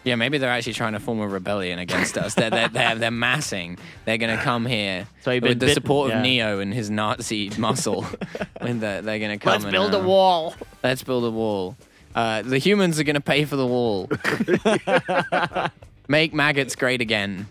Yeah, 0.05 0.15
maybe 0.15 0.37
they're 0.37 0.49
actually 0.49 0.73
trying 0.73 0.93
to 0.93 0.99
form 1.01 1.19
a 1.19 1.27
rebellion 1.27 1.77
against 1.77 2.17
us. 2.17 2.33
They're, 2.33 2.49
they're, 2.49 2.69
they're, 2.69 2.95
they're 2.95 3.11
massing. 3.11 3.77
They're 4.05 4.17
going 4.17 4.35
to 4.35 4.41
come 4.41 4.65
here 4.65 5.05
So 5.23 5.31
you've 5.31 5.43
been 5.43 5.49
with 5.51 5.59
the 5.59 5.65
bitten- 5.67 5.73
support 5.83 6.11
of 6.11 6.15
yeah. 6.17 6.21
Neo 6.21 6.59
and 6.59 6.73
his 6.73 6.89
Nazi 6.89 7.51
muscle. 7.57 8.05
when 8.61 8.79
they're, 8.79 9.01
they're 9.01 9.19
going 9.19 9.37
to 9.37 9.43
come 9.43 9.51
Let's 9.51 9.65
and, 9.65 9.73
build 9.73 9.93
uh, 9.93 9.99
a 9.99 10.03
wall. 10.03 10.55
Let's 10.85 11.03
build 11.03 11.25
a 11.25 11.29
wall. 11.29 11.75
Uh, 12.15 12.41
the 12.41 12.57
humans 12.57 12.99
are 12.99 13.03
going 13.03 13.15
to 13.15 13.21
pay 13.21 13.45
for 13.45 13.55
the 13.55 13.67
wall. 13.67 14.09
Make 16.07 16.33
maggots 16.33 16.75
great 16.75 17.01
again. 17.01 17.47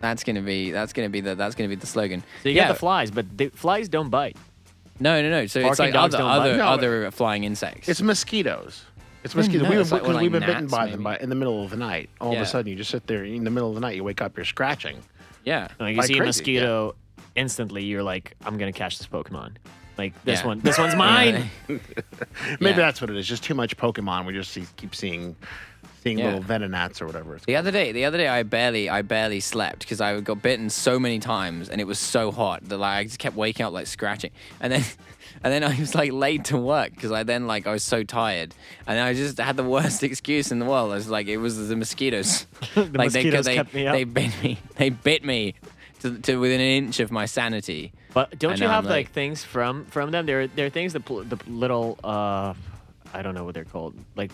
That's 0.00 0.24
gonna 0.24 0.42
be 0.42 0.72
that's 0.72 0.92
gonna 0.92 1.08
be 1.08 1.20
the 1.20 1.34
that's 1.36 1.54
gonna 1.54 1.68
be 1.68 1.76
the 1.76 1.86
slogan. 1.86 2.24
So 2.42 2.48
you 2.48 2.56
yeah. 2.56 2.66
got 2.66 2.72
the 2.74 2.78
flies, 2.80 3.10
but 3.12 3.38
the 3.38 3.48
flies 3.50 3.88
don't 3.88 4.10
bite. 4.10 4.36
no, 4.98 5.22
no, 5.22 5.30
no. 5.30 5.46
So 5.46 5.60
it's 5.60 5.78
like 5.78 5.92
dogs 5.92 6.14
other 6.14 6.24
don't 6.24 6.28
bite? 6.30 6.36
other 6.38 6.56
No, 6.56 6.66
other 6.66 7.10
flying 7.12 7.44
insects. 7.44 7.88
It's 7.88 8.02
mosquitoes. 8.02 8.84
It's 9.22 9.34
mosquitoes. 9.36 9.62
no, 9.62 9.70
we, 9.70 9.76
it's 9.80 9.92
like, 9.92 10.02
because 10.02 10.14
what, 10.14 10.22
we've 10.22 10.32
been 10.32 10.40
bitten 10.40 10.64
gnats, 10.64 10.72
by 10.72 10.86
them 10.90 11.04
maybe? 11.04 11.16
by, 11.18 11.22
in 11.22 11.28
the 11.28 11.36
middle 11.36 11.62
of 11.62 11.70
the 11.70 11.76
night. 11.76 12.10
All 12.20 12.32
Yeah. 12.32 12.40
of 12.40 12.42
a 12.42 12.46
sudden, 12.50 12.68
you 12.68 12.76
just 12.76 12.90
sit 12.90 13.06
there 13.06 13.24
in 13.24 13.44
the 13.44 13.50
middle 13.50 13.68
of 13.68 13.76
the 13.76 13.80
night. 13.80 13.94
You 13.94 14.02
wake 14.02 14.20
up, 14.20 14.36
you're 14.36 14.44
scratching. 14.44 14.98
yeah. 15.44 15.68
Like 15.78 15.92
you 15.92 15.98
Like 15.98 16.06
see 16.08 16.14
a 16.14 16.16
crazy, 16.16 16.26
mosquito, 16.26 16.96
instantly 17.36 17.84
you're 17.84 18.02
like, 18.02 18.34
I'm 18.44 18.58
gonna 18.58 18.72
catch 18.72 18.98
this 18.98 19.06
Pokemon. 19.06 19.52
Like 19.98 20.12
this 20.24 20.40
Yeah. 20.40 20.46
one, 20.46 20.60
this 20.60 20.78
one's 20.78 20.94
mine. 21.06 21.50
Maybe 21.68 21.80
Yeah. 22.60 22.72
that's 22.72 23.00
what 23.00 23.10
it 23.10 23.16
is. 23.16 23.26
Just 23.26 23.44
too 23.44 23.54
much 23.54 23.76
Pokemon. 23.76 24.26
We 24.26 24.32
just 24.32 24.50
see, 24.52 24.64
keep 24.76 24.94
seeing, 24.94 25.36
seeing 26.02 26.18
Yeah. 26.18 26.26
little 26.34 26.42
Venonats 26.42 27.00
or 27.02 27.06
whatever. 27.06 27.36
It's 27.36 27.44
The 27.44 27.56
other 27.56 27.70
day, 27.70 27.92
the 27.92 28.04
other 28.04 28.18
day, 28.18 28.28
I 28.28 28.42
barely, 28.42 28.88
I 28.88 29.02
barely 29.02 29.40
slept 29.40 29.80
because 29.80 30.00
I 30.00 30.18
got 30.20 30.42
bitten 30.42 30.70
so 30.70 30.98
many 30.98 31.18
times, 31.18 31.68
and 31.68 31.80
it 31.80 31.86
was 31.86 31.98
so 31.98 32.30
hot 32.32 32.68
that 32.68 32.78
like 32.78 32.96
I 32.98 33.04
just 33.04 33.18
kept 33.18 33.36
waking 33.36 33.66
up 33.66 33.72
like 33.72 33.86
scratching, 33.86 34.30
and 34.60 34.72
then, 34.72 34.84
and 35.44 35.52
then 35.52 35.62
I 35.62 35.78
was 35.78 35.94
like 35.94 36.12
late 36.12 36.44
to 36.46 36.56
work 36.56 36.92
because 36.94 37.12
I 37.12 37.22
then 37.22 37.46
like 37.46 37.66
I 37.66 37.72
was 37.72 37.82
so 37.84 38.02
tired, 38.02 38.54
and 38.86 38.98
I 38.98 39.12
just 39.14 39.38
had 39.38 39.56
the 39.56 39.62
worst 39.64 40.02
excuse 40.02 40.50
in 40.50 40.58
the 40.58 40.66
world. 40.66 40.90
I 40.92 40.94
was 40.96 41.08
like, 41.08 41.26
it 41.26 41.36
was 41.36 41.68
the 41.68 41.76
mosquitoes. 41.76 42.46
The 42.74 42.82
like 42.84 43.12
mosquitoes 43.12 43.44
they, 43.44 43.54
kept 43.56 43.74
me 43.74 43.82
they, 43.82 43.88
up. 43.88 43.94
they 43.94 44.04
bit 44.04 44.42
me, 44.42 44.58
they 44.76 44.88
bit 44.90 45.24
me 45.24 45.54
to, 46.00 46.18
to 46.18 46.36
within 46.40 46.60
an 46.60 46.66
inch 46.86 46.98
of 47.00 47.10
my 47.12 47.26
sanity. 47.26 47.92
But 48.14 48.38
don't 48.38 48.58
you 48.58 48.66
know, 48.66 48.70
have 48.72 48.84
like 48.84 49.06
like- 49.06 49.10
things 49.12 49.42
from 49.44 49.84
from 49.86 50.10
them? 50.10 50.26
There 50.26 50.46
there 50.46 50.66
are 50.66 50.70
things 50.70 50.92
that 50.92 51.04
pl- 51.04 51.24
the 51.24 51.38
little 51.46 51.98
uh, 52.04 52.54
I 53.14 53.22
don't 53.22 53.34
know 53.34 53.44
what 53.44 53.54
they're 53.54 53.64
called, 53.64 53.94
like 54.16 54.32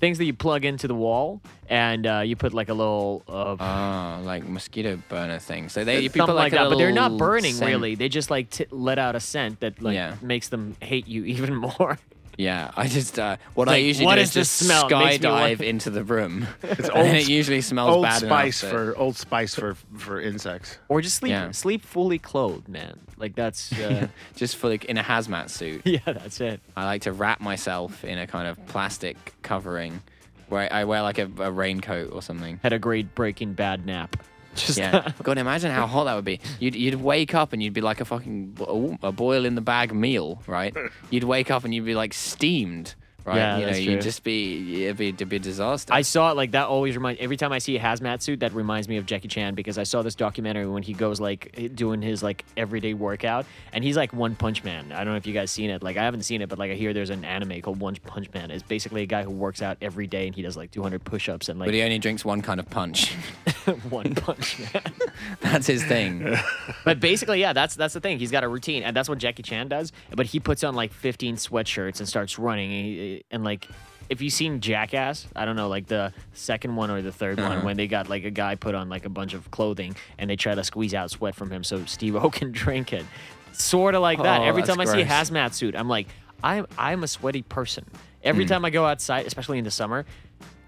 things 0.00 0.16
that 0.16 0.24
you 0.24 0.32
plug 0.32 0.64
into 0.64 0.88
the 0.88 0.94
wall 0.94 1.42
and 1.68 2.06
uh, 2.06 2.20
you 2.24 2.34
put 2.34 2.54
like 2.54 2.70
a 2.70 2.74
little 2.74 3.22
uh, 3.28 3.56
Oh, 3.60 4.22
like 4.24 4.48
mosquito 4.48 4.96
burner 5.10 5.38
thing. 5.38 5.68
So 5.68 5.84
they 5.84 6.00
you 6.00 6.08
something 6.08 6.34
like, 6.34 6.52
like, 6.52 6.52
that. 6.52 6.70
But 6.70 6.78
they're 6.78 6.90
not 6.90 7.18
burning 7.18 7.52
scent. 7.52 7.70
really. 7.70 7.96
They 7.96 8.08
just 8.08 8.30
like 8.30 8.48
t- 8.48 8.64
let 8.70 8.98
out 8.98 9.14
a 9.14 9.20
scent 9.20 9.60
that 9.60 9.82
like 9.82 9.94
Yeah. 9.94 10.14
makes 10.22 10.48
them 10.48 10.74
hate 10.80 11.06
you 11.06 11.24
even 11.34 11.54
more. 11.54 11.98
Yeah, 12.38 12.70
I 12.76 12.86
just 12.88 13.18
uh, 13.18 13.36
what 13.54 13.68
I 13.68 13.72
like, 13.72 13.84
usually 13.84 14.06
what 14.06 14.14
do 14.14 14.22
is 14.22 14.28
is 14.28 14.34
just 14.34 14.52
smell? 14.54 14.86
It 14.86 14.90
skydive 14.90 15.60
into 15.60 15.90
the 15.90 16.02
room. 16.04 16.46
It's 16.62 16.88
old 16.88 17.06
and 17.06 17.16
it 17.16 17.28
usually 17.28 17.60
smells 17.60 17.96
Old 17.96 18.04
bad 18.04 18.20
Spice 18.22 18.62
enough. 18.62 18.72
that- 18.72 18.78
for 18.94 18.96
Old 18.98 19.16
Spice 19.16 19.54
for 19.54 19.74
for 19.96 20.20
insects. 20.20 20.78
Or 20.88 21.00
just 21.02 21.16
sleep 21.16 21.30
Yeah. 21.30 21.50
sleep 21.50 21.84
fully 21.84 22.18
clothed, 22.18 22.68
man. 22.68 22.98
Like 23.18 23.34
that's 23.34 23.72
uh, 23.78 24.08
just 24.36 24.56
for 24.56 24.68
like 24.70 24.86
in 24.86 24.96
a 24.96 25.02
hazmat 25.02 25.50
suit. 25.50 25.82
yeah, 25.84 25.98
that's 26.06 26.40
it. 26.40 26.60
I 26.76 26.86
like 26.86 27.02
to 27.02 27.12
wrap 27.12 27.40
myself 27.40 28.04
in 28.04 28.18
a 28.18 28.26
kind 28.26 28.48
of 28.48 28.64
plastic 28.66 29.34
covering, 29.42 30.00
where 30.48 30.72
I 30.72 30.84
wear 30.84 31.02
like 31.02 31.18
a, 31.18 31.28
a 31.38 31.50
raincoat 31.50 32.12
or 32.12 32.22
something. 32.22 32.58
Had 32.62 32.72
a 32.72 32.78
great 32.78 33.14
Breaking 33.14 33.52
Bad 33.52 33.84
nap. 33.84 34.16
Just 34.54 34.78
Yeah, 34.78 35.12
God, 35.22 35.38
imagine 35.38 35.70
how 35.70 35.86
hot 35.86 36.04
that 36.04 36.14
would 36.16 36.24
be. 36.24 36.40
You'd 36.58 36.74
you'd 36.74 36.96
wake 36.96 37.34
up 37.34 37.52
and 37.52 37.62
you'd 37.62 37.72
be 37.72 37.80
like 37.80 38.00
a 38.00 38.04
fucking 38.04 38.52
bo- 38.52 38.98
a 39.02 39.12
boil 39.12 39.44
in 39.44 39.54
the 39.54 39.60
bag 39.60 39.94
meal, 39.94 40.42
right? 40.46 40.74
You'd 41.10 41.24
wake 41.24 41.50
up 41.50 41.64
and 41.64 41.74
you'd 41.74 41.84
be 41.84 41.94
like 41.94 42.12
steamed 42.12 42.94
right? 43.24 43.36
Yeah, 43.36 43.54
you 43.56 43.60
know, 43.60 43.66
that's 43.66 43.80
you'd 43.80 43.92
true. 43.92 44.02
just 44.02 44.24
be 44.24 44.84
it'd 44.84 44.96
be, 44.96 45.08
it'd 45.08 45.28
be 45.28 45.36
a 45.36 45.38
disaster. 45.38 45.92
I 45.92 46.02
saw 46.02 46.30
it 46.30 46.36
like 46.36 46.52
that 46.52 46.66
always 46.66 46.96
reminds 46.96 47.20
every 47.20 47.36
time 47.36 47.52
I 47.52 47.58
see 47.58 47.76
a 47.76 47.80
hazmat 47.80 48.22
suit 48.22 48.40
that 48.40 48.52
reminds 48.52 48.88
me 48.88 48.96
of 48.96 49.06
Jackie 49.06 49.28
Chan 49.28 49.54
because 49.54 49.78
I 49.78 49.84
saw 49.84 50.02
this 50.02 50.14
documentary 50.14 50.66
when 50.66 50.82
he 50.82 50.92
goes 50.92 51.20
like 51.20 51.54
eh, 51.56 51.68
doing 51.74 52.02
his 52.02 52.22
like 52.22 52.44
everyday 52.56 52.94
workout 52.94 53.46
and 53.72 53.84
he's 53.84 53.96
like 53.96 54.12
One 54.12 54.34
Punch 54.34 54.64
Man. 54.64 54.92
I 54.92 54.98
don't 55.04 55.12
know 55.12 55.16
if 55.16 55.26
you 55.26 55.34
guys 55.34 55.50
seen 55.50 55.70
it. 55.70 55.82
Like 55.82 55.96
I 55.96 56.04
haven't 56.04 56.22
seen 56.22 56.42
it, 56.42 56.48
but 56.48 56.58
like 56.58 56.70
I 56.70 56.74
hear 56.74 56.92
there's 56.92 57.10
an 57.10 57.24
anime 57.24 57.60
called 57.60 57.80
One 57.80 57.96
Punch 57.96 58.32
Man. 58.32 58.50
It's 58.50 58.62
basically 58.62 59.02
a 59.02 59.06
guy 59.06 59.22
who 59.22 59.30
works 59.30 59.62
out 59.62 59.78
every 59.80 60.06
day 60.06 60.26
and 60.26 60.34
he 60.34 60.42
does 60.42 60.56
like 60.56 60.70
200 60.70 61.04
push-ups 61.04 61.48
and 61.48 61.58
like. 61.58 61.68
but 61.68 61.74
he 61.74 61.82
only 61.82 61.98
drinks 61.98 62.24
one 62.24 62.42
kind 62.42 62.60
of 62.60 62.68
punch. 62.70 63.14
One 63.90 64.14
Punch 64.14 64.58
Man. 64.58 64.92
That's 65.40 65.66
his 65.66 65.84
thing. 65.84 66.36
But 66.84 67.00
basically, 67.00 67.40
yeah, 67.40 67.52
that's 67.52 67.74
that's 67.74 67.94
the 67.94 68.00
thing. 68.00 68.18
He's 68.18 68.30
got 68.30 68.44
a 68.44 68.48
routine, 68.48 68.82
and 68.82 68.96
that's 68.96 69.08
what 69.08 69.18
Jackie 69.18 69.42
Chan 69.42 69.68
does. 69.68 69.92
But 70.10 70.26
he 70.26 70.40
puts 70.40 70.64
on 70.64 70.74
like 70.74 70.92
15 70.92 71.36
sweatshirts 71.36 71.98
and 71.98 72.08
starts 72.08 72.38
running. 72.38 72.72
And, 72.72 72.86
he, 72.86 73.09
and 73.30 73.44
like, 73.44 73.68
if 74.08 74.20
you've 74.20 74.32
seen 74.32 74.60
Jackass, 74.60 75.26
I 75.36 75.44
don't 75.44 75.56
know, 75.56 75.68
like 75.68 75.86
the 75.86 76.12
second 76.32 76.74
one 76.76 76.90
or 76.90 77.00
the 77.02 77.10
3rd 77.10 77.38
Uh-huh. 77.38 77.48
one, 77.48 77.64
when 77.64 77.76
they 77.76 77.86
got 77.86 78.08
like 78.08 78.24
a 78.24 78.30
guy 78.30 78.54
put 78.56 78.74
on 78.74 78.88
like 78.88 79.04
a 79.04 79.08
bunch 79.08 79.34
of 79.34 79.50
clothing 79.50 79.94
and 80.18 80.28
they 80.28 80.36
try 80.36 80.54
to 80.54 80.64
squeeze 80.64 80.94
out 80.94 81.10
sweat 81.10 81.34
from 81.34 81.50
him 81.50 81.62
so 81.62 81.84
Steve 81.86 82.16
O 82.22 82.30
can 82.30 82.50
drink 82.52 82.92
it. 82.92 83.04
Sort 83.52 83.94
of 83.94 84.02
like 84.02 84.22
that. 84.22 84.40
Oh, 84.40 84.44
Every 84.44 84.62
that's 84.62 84.70
time 84.76 84.80
I 84.80 84.84
see 84.84 85.00
a 85.02 85.06
hazmat 85.06 85.52
suit, 85.54 85.74
I'm 85.76 85.88
like, 85.88 86.08
I'm 86.42 86.66
I'm 86.78 87.02
a 87.04 87.08
sweaty 87.08 87.42
person. 87.42 87.84
Every 88.22 88.44
Hmm. 88.44 88.48
time 88.48 88.64
I 88.64 88.70
go 88.70 88.84
outside, 88.86 89.26
especially 89.26 89.58
in 89.58 89.64
the 89.64 89.70
summer, 89.70 90.04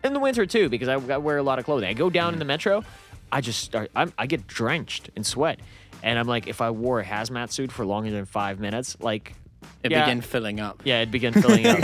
in 0.05 0.13
the 0.13 0.21
winter 0.21 0.47
too, 0.47 0.69
because 0.69 0.89
I, 0.89 0.95
I 0.95 1.17
wear 1.19 1.37
a 1.39 1.43
lot 1.43 1.59
of 1.59 1.65
clothing. 1.65 1.89
I 1.89 1.95
go 1.95 2.11
down 2.11 2.33
in 2.33 2.39
the 2.39 2.45
metro, 2.45 2.83
I 3.31 3.41
just 3.41 3.61
start. 3.63 3.91
I'm, 3.97 4.13
I 4.19 4.27
get 4.27 4.47
drenched 4.47 5.11
in 5.17 5.25
sweat, 5.25 5.61
and 6.03 6.19
I'm 6.19 6.27
like, 6.27 6.47
if 6.49 6.61
I 6.61 6.71
wore 6.71 7.01
a 7.01 7.05
hazmat 7.05 7.51
suit 7.53 7.71
for 7.73 7.85
longer 7.87 8.11
than 8.11 8.25
five 8.27 8.59
minutes, 8.61 8.97
like, 9.01 9.35
It 9.83 9.91
yeah, 9.91 10.05
began 10.05 10.21
filling 10.21 10.61
up. 10.61 10.81
yeah, 10.85 10.99
it'd 10.99 11.11
begin 11.11 11.33
filling 11.33 11.67
up. 11.67 11.81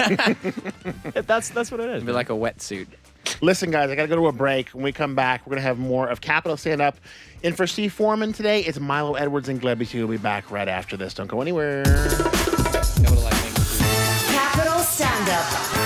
that's 1.27 1.51
that's 1.51 1.71
what 1.71 1.81
it 1.81 1.89
is. 1.91 1.97
It'd 1.97 2.07
be 2.07 2.13
like 2.13 2.31
a 2.31 2.35
wetsuit. 2.35 2.87
Listen, 3.41 3.71
guys, 3.71 3.91
I 3.91 3.95
got 3.95 4.03
to 4.03 4.09
go 4.09 4.17
to 4.17 4.27
a 4.29 4.33
break. 4.33 4.71
When 4.71 4.83
we 4.83 4.93
come 4.93 5.15
back, 5.15 5.47
we're 5.47 5.51
going 5.51 5.63
to 5.63 5.69
have 5.69 5.79
more 5.79 6.09
of 6.09 6.21
Capital 6.21 6.57
Stand 6.57 6.81
Up. 6.81 6.97
And 7.45 7.57
for 7.57 7.67
Steve 7.67 7.93
Foreman 7.93 8.33
today, 8.33 8.61
it's 8.61 8.81
Milo 8.81 9.15
Edwards 9.15 9.49
and 9.49 9.61
Glebby. 9.61 9.93
We'll 9.95 10.09
be 10.09 10.17
back 10.17 10.51
right 10.51 10.69
after 10.69 10.97
this. 10.97 11.15
Don't 11.15 11.27
go 11.27 11.41
anywhere. 11.41 11.85
Capital 14.31 14.81
Stand 14.81 15.29
Up. 15.29 15.78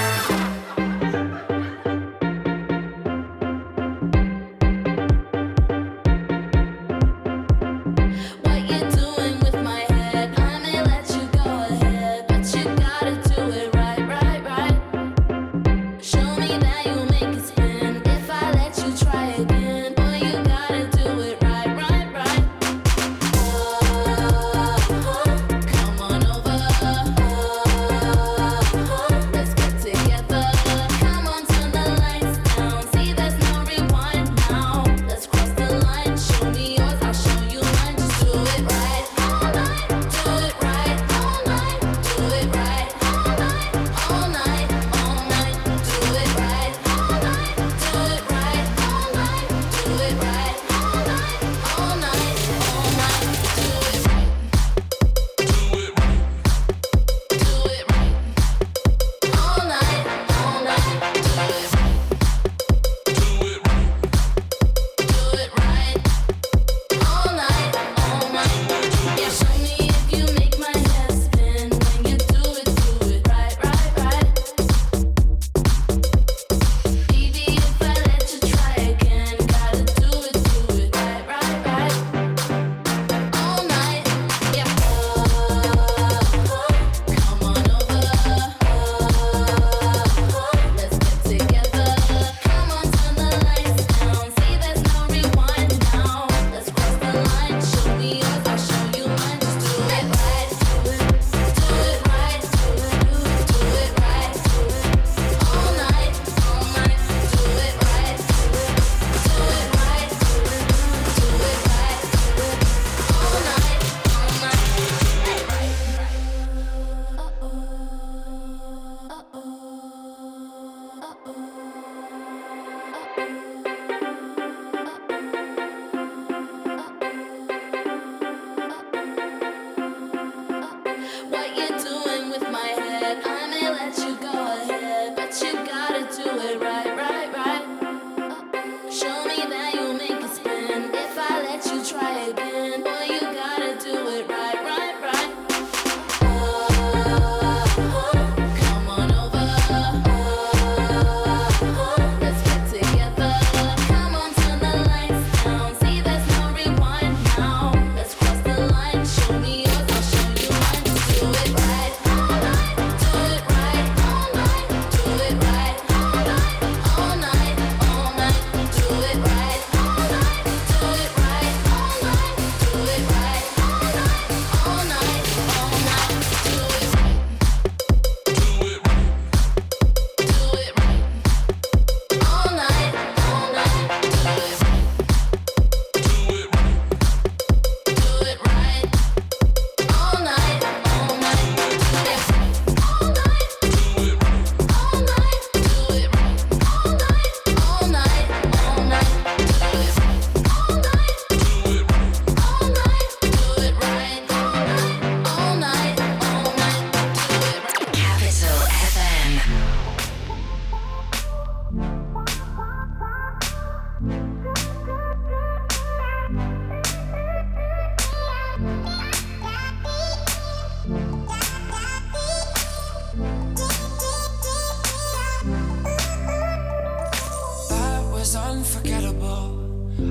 unforgettable. 228.53 229.45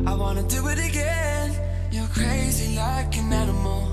I 0.07 0.13
wanna 0.15 0.43
do 0.43 0.67
it 0.67 0.79
again. 0.89 1.49
You're 1.91 2.11
crazy 2.19 2.75
like 2.75 3.15
an 3.17 3.31
animal, 3.43 3.83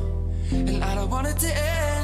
and 0.52 0.82
I 0.82 0.94
don't 0.94 1.10
want 1.10 1.26
it 1.26 1.38
to 1.44 1.50
end. 1.50 1.97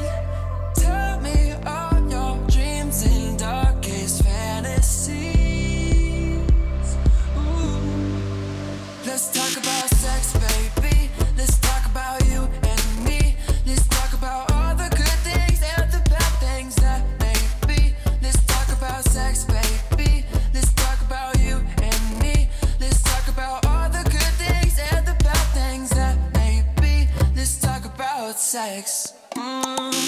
sex. 28.55 29.13
Mm. 29.35 30.04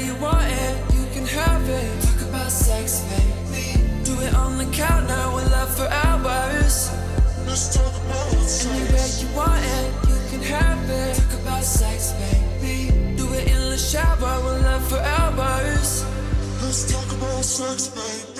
say 0.00 0.06
you 0.06 0.14
want 0.16 0.44
it, 0.44 0.94
you 0.94 1.04
can 1.12 1.26
have 1.26 1.68
it. 1.68 2.02
Talk 2.02 2.28
about 2.28 2.50
sex, 2.50 3.04
baby. 3.10 3.80
Do 4.04 4.12
it 4.20 4.34
on 4.34 4.58
the 4.58 4.66
couch 4.76 5.06
now, 5.08 5.34
we'll 5.34 5.48
love 5.50 5.74
for 5.76 5.88
hours. 6.04 6.90
Let's 7.46 7.74
talk 7.74 7.94
about 8.04 8.32
sex. 8.32 8.66
Anywhere 8.66 9.10
you 9.20 9.28
want 9.36 9.64
it, 9.78 9.88
you 10.08 10.18
can 10.30 10.42
have 10.42 10.90
it. 10.90 11.16
Talk 11.16 11.40
about 11.42 11.64
sex, 11.64 12.12
baby. 12.22 13.16
Do 13.16 13.26
it 13.34 13.48
in 13.48 13.62
the 13.70 13.78
shower, 13.78 14.34
we'll 14.44 14.62
love 14.62 14.86
for 14.88 15.00
hours. 15.00 16.04
Let's 16.62 16.92
talk 16.92 17.10
about 17.12 17.44
sex, 17.44 17.88
baby. 17.88 18.39